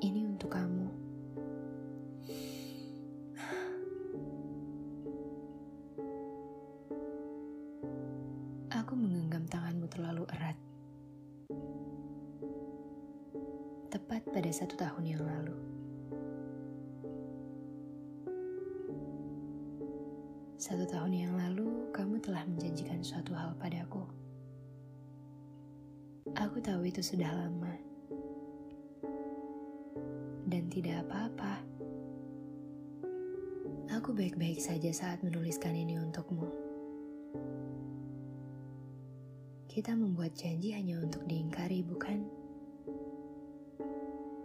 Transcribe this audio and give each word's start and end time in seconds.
Ini 0.00 0.24
untuk 0.24 0.48
kamu. 0.48 0.88
Aku 8.72 8.96
menggenggam 8.96 9.44
tanganmu 9.44 9.84
terlalu 9.92 10.24
erat. 10.32 10.56
Tepat 13.92 14.24
pada 14.32 14.48
satu 14.48 14.72
tahun 14.80 15.04
yang 15.04 15.20
lalu. 15.28 15.52
Satu 20.56 20.88
tahun 20.88 21.12
yang 21.12 21.36
lalu, 21.36 21.92
kamu 21.92 22.24
telah 22.24 22.48
menjanjikan 22.48 23.04
suatu 23.04 23.36
hal 23.36 23.52
padaku. 23.60 24.21
Aku 26.22 26.62
tahu 26.62 26.86
itu 26.86 27.02
sudah 27.02 27.34
lama. 27.34 27.74
Dan 30.46 30.70
tidak 30.70 31.02
apa-apa. 31.02 31.58
Aku 33.98 34.14
baik-baik 34.14 34.62
saja 34.62 34.94
saat 34.94 35.18
menuliskan 35.26 35.74
ini 35.74 35.98
untukmu. 35.98 36.46
Kita 39.66 39.98
membuat 39.98 40.38
janji 40.38 40.70
hanya 40.70 41.02
untuk 41.02 41.26
diingkari, 41.26 41.82
bukan? 41.82 42.22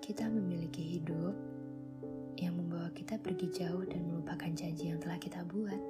Kita 0.00 0.24
memiliki 0.24 0.96
hidup 0.96 1.36
yang 2.40 2.56
membawa 2.56 2.88
kita 2.96 3.20
pergi 3.20 3.52
jauh 3.52 3.84
dan 3.84 4.08
melupakan 4.08 4.48
janji 4.56 4.88
yang 4.88 4.96
telah 5.04 5.20
kita 5.20 5.44
buat. 5.44 5.82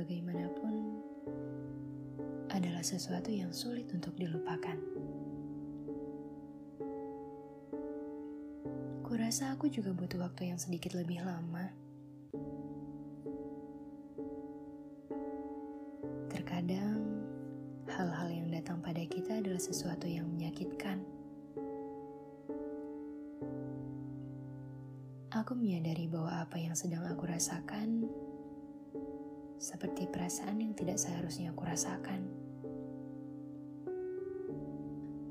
Bagaimanapun, 0.00 0.96
adalah 2.48 2.80
sesuatu 2.80 3.28
yang 3.28 3.52
sulit 3.52 3.84
untuk 3.92 4.16
dilupakan. 4.16 4.80
Kurasa 9.04 9.52
aku 9.52 9.68
juga 9.68 9.92
butuh 9.92 10.24
waktu 10.24 10.48
yang 10.54 10.58
sedikit 10.58 10.96
lebih 10.96 11.20
lama. 11.20 11.68
Terkadang, 16.32 17.20
hal-hal 17.90 18.28
yang 18.32 18.48
datang 18.48 18.80
pada 18.80 19.04
kita 19.04 19.44
adalah 19.44 19.60
sesuatu 19.60 20.08
yang 20.08 20.24
menyakitkan. 20.24 21.04
Aku 25.30 25.54
menyadari 25.54 26.10
bahwa 26.10 26.42
apa 26.42 26.58
yang 26.58 26.74
sedang 26.74 27.06
aku 27.06 27.28
rasakan 27.28 28.08
seperti 29.60 30.08
perasaan 30.08 30.56
yang 30.64 30.72
tidak 30.72 30.96
seharusnya 30.96 31.52
aku 31.52 31.68
rasakan. 31.68 32.24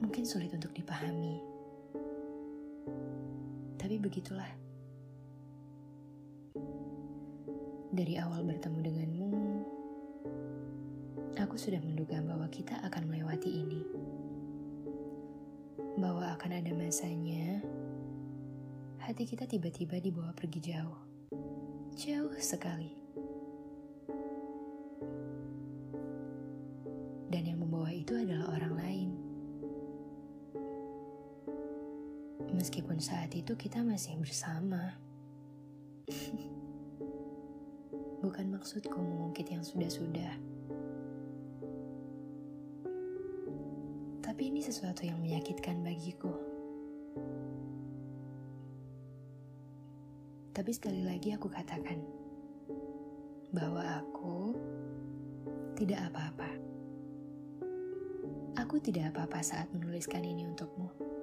Mungkin 0.06 0.22
sulit 0.22 0.54
untuk 0.54 0.70
dipahami, 0.78 1.42
tapi 3.82 3.98
begitulah. 3.98 4.54
Dari 7.90 8.22
awal 8.22 8.46
bertemu 8.46 8.80
denganmu, 8.86 9.34
aku 11.42 11.58
sudah 11.58 11.82
menduga 11.82 12.22
bahwa 12.22 12.46
kita 12.54 12.78
akan 12.86 13.10
melewati 13.10 13.50
ini. 13.50 13.82
Bahwa 15.98 16.38
akan 16.38 16.54
ada 16.54 16.70
masanya, 16.78 17.66
hati 19.02 19.26
kita 19.26 19.50
tiba-tiba 19.50 19.98
dibawa 19.98 20.38
pergi 20.38 20.70
jauh. 20.70 21.02
Jauh 21.98 22.38
sekali. 22.38 22.99
Meskipun 32.54 32.98
saat 32.98 33.34
itu 33.38 33.54
kita 33.54 33.86
masih 33.86 34.18
bersama. 34.18 34.98
Bukan 38.24 38.52
maksudku 38.52 39.00
mengungkit 39.00 39.48
yang 39.48 39.64
sudah-sudah. 39.64 40.34
Tapi 44.20 44.56
ini 44.56 44.60
sesuatu 44.64 45.08
yang 45.08 45.20
menyakitkan 45.20 45.82
bagiku. 45.82 46.32
Tapi 50.52 50.72
sekali 50.76 51.08
lagi 51.08 51.32
aku 51.32 51.48
katakan 51.48 52.04
bahwa 53.56 53.80
aku 54.04 54.52
tidak 55.80 56.12
apa-apa. 56.12 56.50
Aku 58.60 58.76
tidak 58.84 59.16
apa-apa 59.16 59.40
saat 59.40 59.72
menuliskan 59.72 60.20
ini 60.28 60.44
untukmu. 60.44 61.19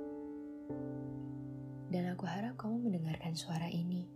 Aku 2.16 2.24
harap 2.24 2.56
kamu 2.56 2.88
mendengarkan 2.88 3.36
suara 3.36 3.68
ini. 3.68 4.08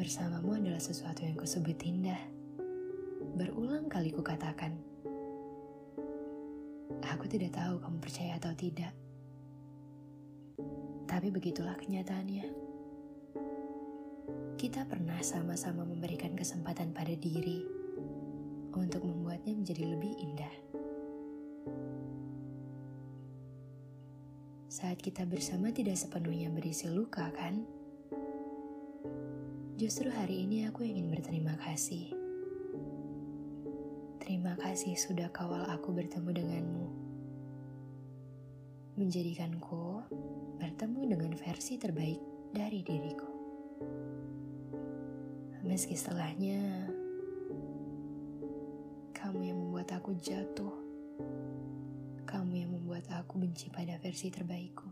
Bersamamu 0.00 0.56
adalah 0.56 0.80
sesuatu 0.80 1.20
yang 1.20 1.36
kusebut 1.36 1.76
indah. 1.84 2.16
Berulang 3.36 3.84
kali 3.92 4.16
kukatakan. 4.16 4.72
Aku 7.04 7.28
tidak 7.28 7.52
tahu 7.52 7.76
kamu 7.84 8.00
percaya 8.00 8.40
atau 8.40 8.56
tidak. 8.56 8.96
Tapi 11.04 11.28
begitulah 11.28 11.76
kenyataannya. 11.76 12.48
Kita 14.56 14.88
pernah 14.88 15.20
sama-sama 15.20 15.84
memberikan 15.84 16.32
kesempatan 16.32 16.96
pada 16.96 17.12
diri 17.12 17.60
untuk 18.72 19.04
membuatnya 19.04 19.52
menjadi 19.52 19.84
lebih 19.84 20.16
indah. 20.16 20.69
Saat 24.70 25.02
kita 25.02 25.26
bersama 25.26 25.74
tidak 25.74 25.98
sepenuhnya 25.98 26.46
berisi 26.46 26.86
luka, 26.86 27.26
kan? 27.34 27.66
Justru 29.74 30.06
hari 30.14 30.46
ini 30.46 30.70
aku 30.70 30.86
ingin 30.86 31.10
berterima 31.10 31.58
kasih. 31.58 32.14
Terima 34.22 34.54
kasih 34.54 34.94
sudah 34.94 35.26
kawal 35.34 35.66
aku 35.66 35.90
bertemu 35.90 36.30
denganmu. 36.30 36.86
Menjadikanku 38.94 40.06
bertemu 40.62 41.18
dengan 41.18 41.34
versi 41.34 41.74
terbaik 41.74 42.22
dari 42.54 42.86
diriku. 42.86 43.30
Meski 45.66 45.98
setelahnya 45.98 46.86
kamu 49.18 49.50
yang 49.50 49.58
membuat 49.58 49.98
aku 49.98 50.14
jatuh. 50.22 50.78
Kamu 52.22 52.54
yang 52.54 52.69
membuat 53.00 53.24
aku 53.24 53.40
benci 53.40 53.72
pada 53.72 53.96
versi 53.96 54.28
terbaikku. 54.28 54.88